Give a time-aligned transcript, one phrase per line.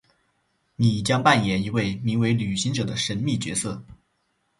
[0.77, 3.85] 你将扮演一位名为「旅行者」的神秘角色。